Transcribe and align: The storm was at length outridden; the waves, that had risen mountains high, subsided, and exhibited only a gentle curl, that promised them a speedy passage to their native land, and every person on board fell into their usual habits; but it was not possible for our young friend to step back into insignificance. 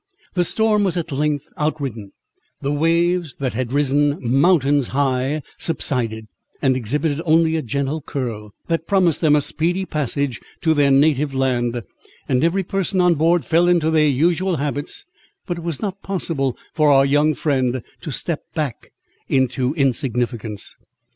The 0.33 0.43
storm 0.43 0.83
was 0.83 0.97
at 0.97 1.11
length 1.11 1.47
outridden; 1.59 2.13
the 2.59 2.71
waves, 2.71 3.35
that 3.37 3.53
had 3.53 3.71
risen 3.71 4.17
mountains 4.19 4.87
high, 4.87 5.43
subsided, 5.59 6.25
and 6.59 6.75
exhibited 6.75 7.21
only 7.23 7.55
a 7.55 7.61
gentle 7.61 8.01
curl, 8.01 8.51
that 8.67 8.87
promised 8.87 9.21
them 9.21 9.35
a 9.35 9.41
speedy 9.41 9.85
passage 9.85 10.41
to 10.61 10.73
their 10.73 10.89
native 10.89 11.35
land, 11.35 11.83
and 12.27 12.43
every 12.43 12.63
person 12.63 12.99
on 12.99 13.13
board 13.13 13.45
fell 13.45 13.67
into 13.67 13.91
their 13.91 14.07
usual 14.09 14.55
habits; 14.55 15.05
but 15.45 15.57
it 15.59 15.63
was 15.63 15.83
not 15.83 16.01
possible 16.01 16.57
for 16.73 16.91
our 16.91 17.05
young 17.05 17.35
friend 17.35 17.83
to 18.01 18.11
step 18.11 18.41
back 18.55 18.91
into 19.29 19.71
insignificance. 19.75 20.77